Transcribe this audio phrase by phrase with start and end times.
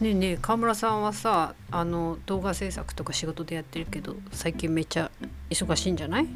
[0.00, 5.10] ねえねえ川村さんはさあの動画制作とか仕事でやってるけど最近めっちゃ
[5.50, 6.26] 忙しいんじゃない？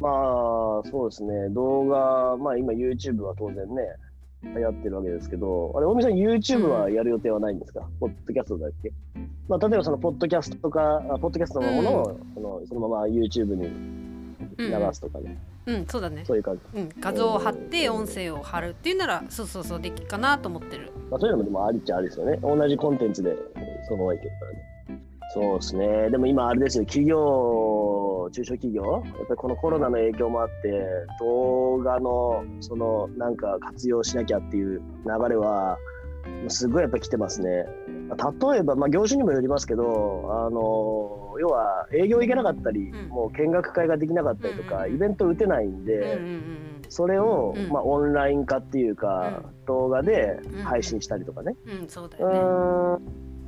[0.00, 1.50] まあ、そうですね。
[1.50, 3.82] 動画、まあ今 YouTube は当然ね、
[4.42, 8.90] 流行ってるわけですけど、あれ、大見さん YouTube はやる予定はないんですか、ポッドキャストだっけ？
[9.48, 13.68] まあ、例えばそのポッドキャストとか、あポッドキャストのものを、そのそのまま YouTube に
[14.58, 15.53] 流すとかね、うん
[15.88, 16.78] そうだねそういう感じ。
[16.78, 22.38] うん画像を貼って音声を貼るっていうならそうそうそうできるかなと思ってるまあ、そういうのもでもありっちゃありですよね。
[22.42, 23.36] 同じコンテンツで
[23.88, 24.74] そのままいけるからね。
[25.34, 26.10] そうですね。
[26.10, 30.84] でも今あれですよ、企業、中小企業、やっぱりこのコロナの影響もあって、
[31.18, 35.76] 動画のそのなんか活用しなきゃっていう流れは、
[36.48, 37.66] すごいやっぱ来てますね。
[38.08, 43.08] 例えば、まあ、業種にもよりますけど、あの要は営業行けなかったり、うん。
[43.08, 46.40] もう見学会ができなかったりとか、うんうんイベント打てないんで、うんうん
[46.90, 51.56] それを、うんまあ、オンライン化っていうか、う動画でうん配信したりとかね、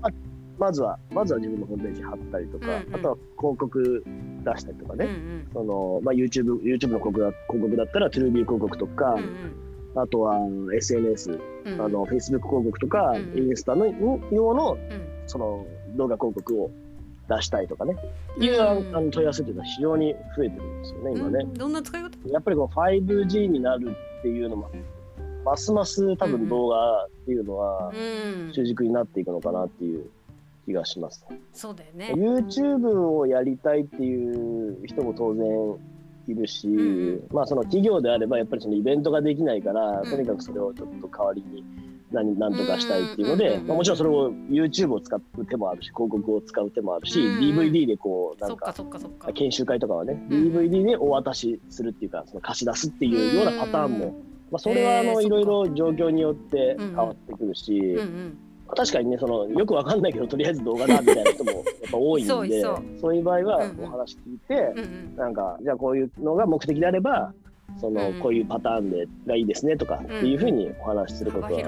[0.00, 0.10] ま
[0.58, 4.04] まずはまずは自分のホームページ貼ったりとか、あとは広告
[4.42, 5.08] 出したりとかうんね、
[5.52, 9.65] そのまあ、YouTube, YouTube の広告だ広告だったら TrueB 広告とか、うんうん
[9.96, 10.38] あとは
[10.74, 11.80] SNS、うん。
[11.80, 13.38] あの Facebook 広告とか、うん。
[13.38, 13.86] インスタの
[14.30, 14.80] 用のうん。
[15.26, 15.66] その
[15.96, 16.70] 動画広告を
[17.28, 17.96] 出したいとかね、
[18.38, 18.56] いうう
[18.92, 21.44] んあの問い合わせっていうのは非常に増えてるんですよね、今ね。
[21.44, 22.10] うんどんな使い方？
[22.28, 24.70] やっぱりこう 5G になるっていうのも、
[25.44, 28.52] ますます多分動画っていうのはうん。
[28.52, 30.08] 主軸になっていくのかなっていう
[30.66, 31.26] 気がします。
[31.52, 32.12] そうだよね。
[32.14, 35.44] YouTube をやりたいっていう人も当然
[36.28, 40.10] いるし、うんまあその企業であればやっぱりそのイベントができないから、うん。
[40.10, 41.64] とにかくそれをちょっと代わりに
[42.12, 48.74] 何何とかしたいっていうので、うんまあ、もちろんそれを YouTube を使う手もあるし広告を使う手もあるし、うん DVD でこうなんか
[49.34, 57.98] 研修会とかはね、うん DVD でお渡しするっていうかその貸し出すっていうようなパターンも、うんまあ、それはあの、いろいろ状況によって変わってくるし、
[58.74, 63.22] 確かにねそのよくわかんないけどとりあえず動画だみたいな人も やっぱ多いんでそういう。
[63.22, 65.16] 場合はお話聞いて、うんうん。
[65.16, 67.32] なんかじゃあこういうのが目的であれば
[67.80, 71.60] その、うんこういうパターンでがいいですねとかっていうふうにお話しすることは多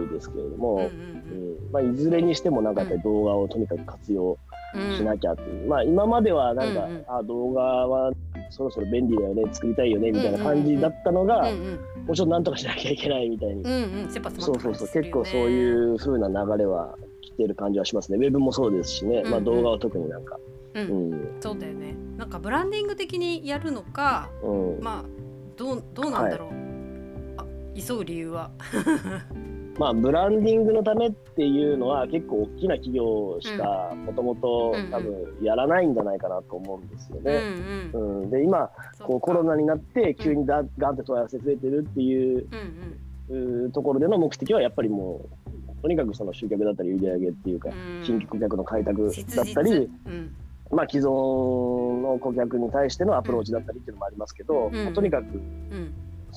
[0.00, 0.90] いですけれども、
[1.72, 4.36] まあ、いずれにしてもなんかやっぱり動画をとにかく活用
[4.74, 8.12] うんしなきゃっていう、まあ今まではなんか、あ動画は
[8.54, 12.06] そろそろ便利だよね作りたいよねみたいな感じだったのが、うんうん。
[12.06, 14.08] もうちょっとなんとかしなきゃいけないみたいに、うんうん。
[14.08, 18.18] 切羽詰そうそうそう結構そういう風な流れは来てる感じはしますね。
[18.18, 19.44] ウェブもそうですしね、まあ、うんうん。
[19.44, 20.38] 動画は特になんか、
[20.74, 21.10] ううん。
[21.10, 21.36] ん。
[21.40, 21.96] そうだよね。
[22.16, 24.80] なんかブランディング的にやるのかうん。
[24.80, 25.04] まあ
[25.56, 26.50] どうどうなんだろう、
[27.38, 27.44] あ
[27.76, 28.52] 急ぐ理由は
[29.78, 37.90] まあブランディングのためっていうのは結構大きな企業しかもともと多分やらないんじゃないかなと思うんですようんね。
[37.92, 38.22] うん。
[38.22, 38.70] うん、で今
[39.00, 42.46] こうコロナになって急にだガンって問い合わせ増えてるっていう
[43.30, 43.64] うんうん。
[43.64, 48.04] うーところでの目的はやっぱりもうとにかくその集客だったり売り上げっていうか、うん。
[48.04, 49.90] 新規顧客の開拓切だったり、
[50.70, 55.94] まあ、既存の顧客に対してのアプローチだったりっていうのもありますけど、とにかくうん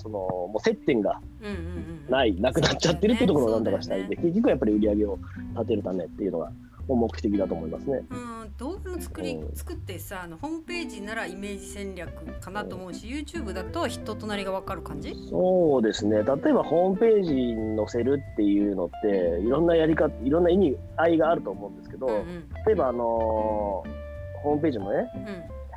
[0.07, 4.03] そのもう接点がうんうんうんないなくなっちゃってるっていうところをなんとかしたい。
[4.03, 4.21] んで、ね。
[4.23, 5.19] 結局やっぱり売り上げを
[5.53, 6.51] 立てるためっていうのが
[6.87, 8.01] もう目的だと思いますね。
[8.09, 9.55] うん動画の作りうん。
[9.55, 15.13] 作ってさあのホームページならイメージ戦略かなと思うし YouTube だと人となりが分かる感じ？
[15.29, 16.17] そうですね。
[16.17, 22.23] 例えばホームページに載せるっていうのっていろんなやり方いろんな意味合いがあると思うんですけど、うんうん。
[22.65, 24.07] 例えばあのー
[24.43, 25.09] ホームページのね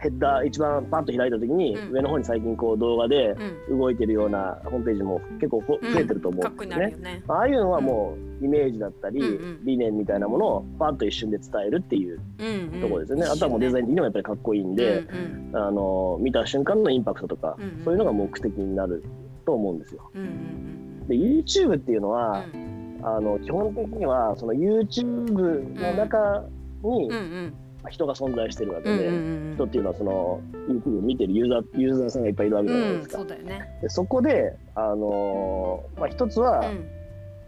[0.00, 1.93] ヘッダー一番パッと開いた時に、うん。
[1.93, 3.37] 上の方に最近こう動画で
[3.69, 3.78] うん。
[3.78, 6.91] 動いてるようなホームページも結構増えてると思うんですね。
[6.91, 7.22] よね。
[7.28, 12.81] ああいうのはもうイメージだったり、うんうん理念みたいなものをパッと一瞬で伝えるっていううんうん。
[12.81, 13.27] ところですよね。
[13.27, 17.84] あとはもうデザイン的にもやっぱりかっこいいんで、うんあの見た瞬間のインパクトとか、うんうん。
[17.84, 19.05] そういうのが目的になる
[19.44, 20.11] と思うんですよ。
[20.15, 23.00] うんうんで YouTube っていうのうんは、うん。
[23.03, 26.44] あの基本的にはその YouTube の中
[26.82, 27.55] にうんうん
[27.89, 33.19] 人が存在してるわけで、うんうんうん人っていうのはその YouTube を見てるユーザーユーザーさんがいっぱいいるわけじゃないですか。
[33.19, 33.79] そうだよね。
[33.83, 37.00] でそこで、あのーまあ、一つはうん。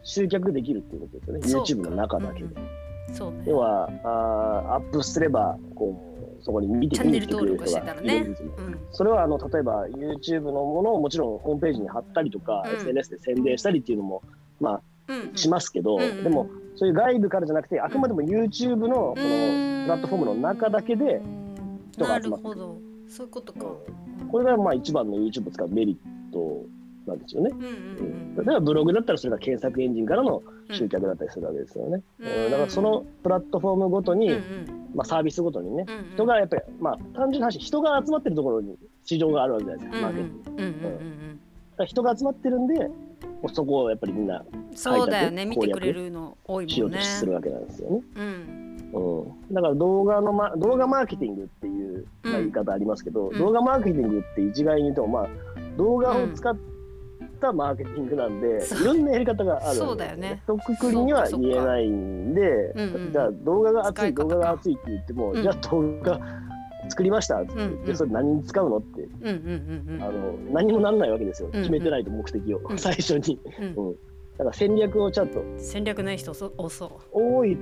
[0.05, 2.49] 集客できるっていうことですよね、そう YouTube の中だけで。
[3.13, 3.45] そうね。
[3.47, 5.97] 要はあーアップすればこ
[6.41, 8.79] うそこに見て見に来てくれる人がいるんですようん。
[8.91, 12.77] それはあの例えば YouTube のものをもちろんホームページに貼ったりとか、うん。
[12.77, 14.23] SNS で宣伝したりっていうのも、
[14.61, 15.31] まうんうん。
[15.35, 16.25] あ、しますけど、うんうん。
[16.25, 19.85] でもそういう外部からじゃなくてあくまでも YouTube のこのうん。
[19.85, 21.21] プラットフォームの中だけで
[21.93, 22.49] 人がな集まって。
[22.49, 22.79] るほど。
[23.09, 23.67] そういうことか。
[24.31, 25.99] これがまあ一番の YouTube を使うメリ
[26.31, 26.65] ット
[27.07, 27.51] なんですよね。
[27.53, 27.69] うんうんう
[28.19, 32.03] ん例えばブログだったらそれが検索エンジンからの集客だったりするわけですよね。
[32.19, 34.83] うんうんだからそのプラットフォームごとに、うんうん。
[34.95, 36.05] まあ、サービスごとにね、うんうん。
[36.15, 41.41] 人がやっぱり、まあ、単純な話、人が集まってるところに市場があるわけじゃないですか、マーケットうんうんうん
[41.77, 42.91] ら人が集まってるんで、
[43.49, 44.45] そこをやっぱりみんな
[44.75, 45.45] そうだよね。
[45.47, 48.03] 見てくれるの多いしようんねするわけなんですよね。
[48.17, 48.73] うん。
[48.93, 53.39] うん、だから動画の、ま、動画マーケティングっていう、まあ、うん言い方ありますけど、うん。
[53.39, 55.29] 動画マーケティングって一概に言うと、まあ、
[55.77, 56.57] 動画を使っ
[57.41, 58.83] たマーケティングなんで、そう。
[58.83, 60.43] いろんなやり方があるそうだよね。
[60.47, 62.41] とっくくりには言えないんで、
[62.75, 63.13] うんうん。
[63.13, 65.43] じゃあ動画が熱い動画が熱いって言っても、うん。
[65.43, 66.21] じゃあ動画
[66.89, 67.37] 作りました。
[67.37, 67.97] って言って、うんうん。
[67.97, 69.03] それ何に使うのって。
[69.03, 71.63] うんうんうんあの何にもなんないわけですよ、うんうん。
[71.63, 72.79] 決めてないと目的を、うん。
[72.79, 73.89] 最初に、うん。
[73.89, 73.95] うん、
[74.39, 75.43] だから戦略をちゃんと。
[75.59, 77.57] 戦略ない人そ多そ多い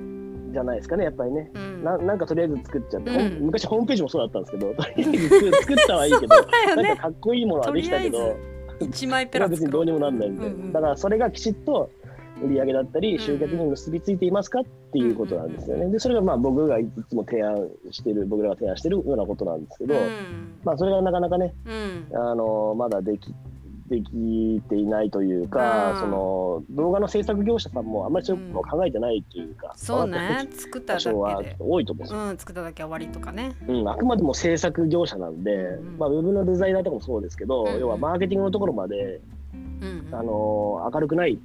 [0.51, 1.51] じゃないですかねやっぱりね。
[1.53, 3.45] う、うん、ななんかとりあえず作っちゃって、うん。
[3.45, 4.73] 昔ホームページもそうだったんですけど。
[4.75, 6.35] とりあえず作作ったはいいけど。
[6.35, 8.35] そうだよなんねかかっこいいものはできたけど。
[8.79, 10.73] 一枚ペラ 別にどうにもなんないんで、うんうん。
[10.73, 11.89] だからそれがきちっと
[12.43, 13.11] 売り上げだったうんうん。
[13.11, 15.89] り集客に結びついていますかっていうことなんですよね。
[15.89, 20.55] でそれがまあ僕がいつも提案してる僕らが提案してるようなことなんですけど、うん。
[20.63, 22.17] まあそれがなかなかねうん。
[22.17, 23.33] あのまだでき
[23.91, 25.99] できていないというか、うん。
[25.99, 31.55] その動画の制作業者さんもあんまりそういうのを考えてないというか、そう分かってね作っただけで。
[31.59, 33.51] 多いと思うんですようん作っただけ終わりとかね。
[33.67, 39.19] うん、あくまでも制作業者なんで、うんまあ、ウェブのデザイナーとかもそうですけど、うん要はマーケティングのところまで、
[39.53, 41.41] うんあの明るくないうん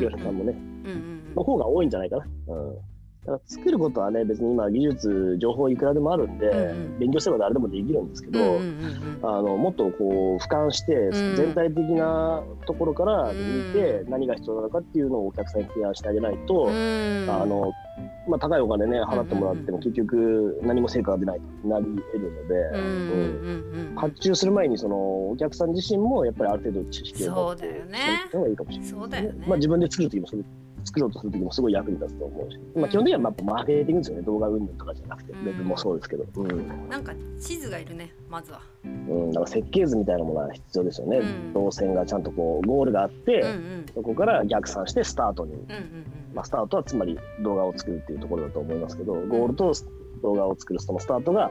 [0.00, 0.94] 業者さんもね、うんう
[1.32, 1.34] ん。
[1.34, 2.26] の方が多いんじゃないかな。
[2.48, 2.91] うん
[3.24, 6.98] だから作ることはね、別に今、技術、情報いくらでもあるんで、うんうん。
[6.98, 17.26] 勉強すれば誰でもできるんですけど、うんうんうんあのもっとこう俯瞰して、ん全体的なところから見て、う何が必要なのかっていうのをお客さんに提案してあげないと、うん。
[17.30, 17.72] あの
[18.28, 22.54] まあ、高いお金ね、払ってもらっても、結局、何も成果が出ないとなり得るので。
[22.74, 24.96] うんうん発注する前にその
[25.30, 27.98] お客さん自身もやっぱりある程度知識を持ってそうだよね。
[28.32, 29.46] そういうのがいいかもしれない、そうだよね。
[29.46, 30.42] まあ、自分で作る時もそれ
[30.84, 34.22] 作ろうとする時もすごい役に立つと思うし、まあ、基本的にはまあマーケティングですよね。
[34.22, 35.38] 動画云々とかじゃなくてうん。
[35.46, 36.88] ウェブもそうですけど、うん。
[36.88, 38.60] なんか地図がいるねまずは。
[38.84, 41.52] うん、だから設計図みたいなものは必要ですよね、うん。
[41.52, 43.86] 動線がちゃんとこうゴールがあって、うんうん。
[43.94, 49.72] そこから逆算してスタートに、うんうんまあ、スタートはつまり動画を作るっていうところだと思いますけどゴールと
[50.22, 51.50] 動画を作るそのスタートが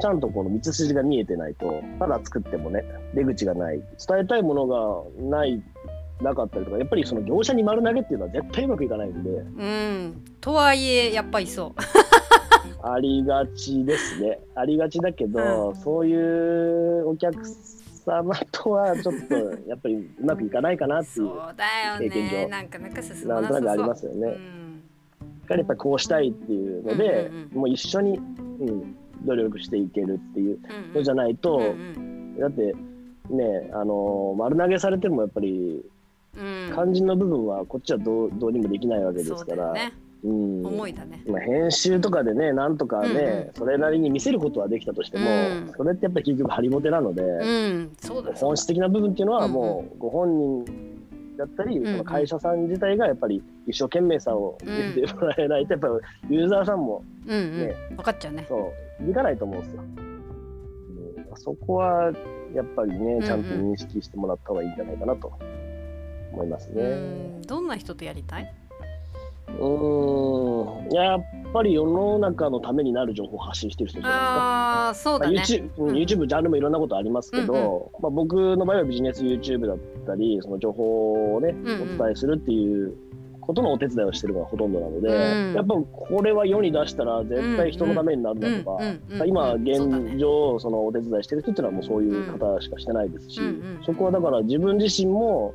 [0.00, 2.84] ちゃんとこの道筋が見えてないとただ作ってもね
[3.14, 3.78] 出口がない。
[3.78, 5.62] 伝えたいものがない
[6.22, 9.30] なかったりとかやっぱりその業者に丸投げっていうのは絶対うまくいかないんで。
[9.30, 9.46] うん。
[9.58, 11.80] うんとはいえやっぱりそう。
[12.82, 14.40] ありがちですね。
[14.54, 15.76] ありがちだけど、うん。
[15.76, 17.36] そういうお客
[18.04, 19.34] 様とはちょっと
[19.68, 21.54] やっぱりうまくいかないかなっていそう
[21.98, 22.36] 経験上。
[22.38, 24.28] ねなんかなんか進まなんとなくありますよね。
[24.28, 24.82] うん。
[25.48, 27.58] やっぱりこうしたいっていうので、うんうんうん。
[27.58, 32.74] もう一緒に、うん、努力していけるっていううんのじゃないと、うんうんだって
[33.28, 35.84] ねあの丸投げされてもやっぱりうん
[36.34, 39.74] 肝心の部分はこっちはどうどうにもできないわけですから、
[40.22, 40.66] そうん。
[40.66, 41.22] 思いだね。
[41.26, 45.28] まあ、編集とかでねなんとかね、うんうんそれなりに見せることはできたとしても、う
[45.70, 45.72] ん。
[45.76, 47.90] それってやっぱり結局ハリボテなので、うん。
[48.36, 50.64] 本質的な部分っていうのはもうご本人
[51.36, 51.92] だったり、んうん。
[51.92, 55.88] その会社さん自体がやっぱり一生懸命さをうん見てもらえないとやっぱ
[56.28, 57.58] りユーザーさんもうんうん。
[57.68, 57.74] ね。
[57.96, 58.44] 分かっちゃうね。
[58.48, 59.10] そう。
[59.10, 59.82] いかないと思うんですよ。
[59.82, 61.36] うん。
[61.36, 62.12] そこは
[62.54, 65.32] やっぱりねちゃんと認識してもらった方がいいんじゃないかなと
[66.32, 66.82] 思いますね。
[66.82, 66.86] う
[67.40, 67.42] ん。
[67.42, 68.54] どんな人とやりたい？
[69.48, 70.92] うーん。
[70.92, 74.36] やっぱり世の中のためになる情報を発信してる人じゃないですか。
[74.36, 76.06] ああそうまあ、だね YouTube, うん。
[76.06, 81.82] ジャンルもいろんなことありますけど、まあ、僕の場合はビジネス YouTube だったりその情報をね、んうん。
[81.82, 82.94] お伝えするっていう
[83.40, 85.54] ことのお手伝いをしてるのがほとんどなので、うん。
[85.54, 93.80] やっぱこれは世に出したら絶対人のためになるなとか、今現状そのお手伝いしてる人っていうのはもうそういう方しかしてないですし、うんうん。
[93.84, 95.52] そこはだから自分自身も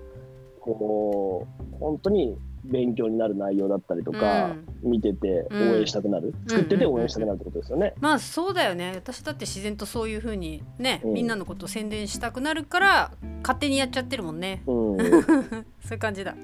[0.74, 7.93] こう本当に勉強になる内容だったりとか、見てて応援したくなる、作ってて応援したくなるってことですよね。
[8.00, 8.93] まあそうだよね。
[8.95, 11.13] 私だって自然とそういうふうにね、うん。
[11.13, 13.12] みんなのことを宣伝したくなるから
[13.43, 14.63] 勝手にやっちゃってるもんね。
[14.65, 14.98] うん。
[15.81, 16.36] そういう感じだ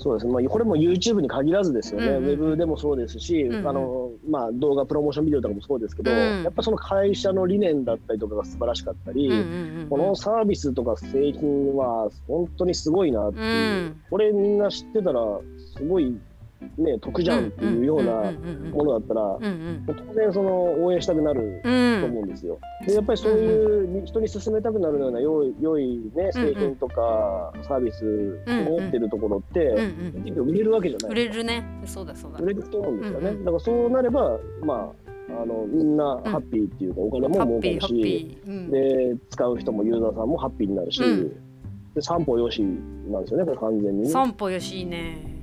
[0.00, 0.26] そうです。
[0.26, 3.68] ね、まあ、これも YouTube に限らずですよね、うんうんウェブでもそうですし、うんうん。
[3.68, 6.42] あのまあ、動画プロモーションビデオとかもそうですけど、うん。
[6.42, 9.28] やっぱその会社の理念だったりとかが素晴らしかったり、
[9.90, 14.02] このサービスとか製品は本当にすごいなっていう、うん。
[14.10, 15.20] これみんな知ってたら
[15.76, 16.18] すごい、
[16.76, 18.32] ね、得じゃんっていうような
[18.70, 19.38] ものだったら、
[19.86, 21.68] 当然その応援したくなると
[22.06, 22.58] 思うんですよ。
[22.86, 29.74] でやっぱりそういう人に勧めたくなるような良い良い、ね、製品とかサービスを持ってるところって、
[30.24, 38.38] 結局売れるわけじゃない売れるねそうだそうだ売れると思うんですよね、だからそうなればまああのみんなハッピーっていうか、お金も儲かるし、
[38.70, 41.32] で使う人もユーザーさんもハッピーになるし、うん
[41.94, 45.39] で散歩よしなんですよねこれ完全にね、散歩よしね